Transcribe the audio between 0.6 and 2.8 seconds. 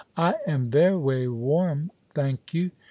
veway warm, thank you."